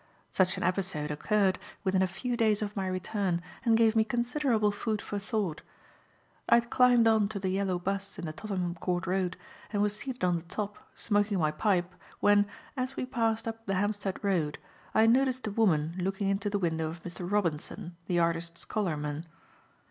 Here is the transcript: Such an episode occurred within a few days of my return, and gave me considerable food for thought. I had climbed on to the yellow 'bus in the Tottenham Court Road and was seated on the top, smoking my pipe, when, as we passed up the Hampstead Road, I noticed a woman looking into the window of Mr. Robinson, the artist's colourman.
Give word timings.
Such 0.31 0.57
an 0.57 0.63
episode 0.63 1.11
occurred 1.11 1.59
within 1.83 2.01
a 2.01 2.07
few 2.07 2.35
days 2.35 2.63
of 2.63 2.75
my 2.75 2.87
return, 2.87 3.39
and 3.63 3.77
gave 3.77 3.95
me 3.95 4.03
considerable 4.03 4.71
food 4.71 4.99
for 4.99 5.19
thought. 5.19 5.61
I 6.49 6.55
had 6.55 6.71
climbed 6.71 7.07
on 7.07 7.27
to 7.27 7.37
the 7.39 7.49
yellow 7.49 7.77
'bus 7.77 8.17
in 8.17 8.25
the 8.25 8.33
Tottenham 8.33 8.73
Court 8.73 9.05
Road 9.05 9.37
and 9.71 9.79
was 9.79 9.95
seated 9.95 10.23
on 10.23 10.37
the 10.37 10.41
top, 10.45 10.79
smoking 10.95 11.37
my 11.37 11.51
pipe, 11.51 11.93
when, 12.19 12.47
as 12.75 12.95
we 12.95 13.05
passed 13.05 13.47
up 13.47 13.63
the 13.67 13.75
Hampstead 13.75 14.17
Road, 14.23 14.57
I 14.95 15.05
noticed 15.05 15.45
a 15.45 15.51
woman 15.51 15.93
looking 15.99 16.29
into 16.29 16.49
the 16.49 16.57
window 16.57 16.89
of 16.89 17.03
Mr. 17.03 17.31
Robinson, 17.31 17.95
the 18.07 18.17
artist's 18.17 18.65
colourman. 18.65 19.27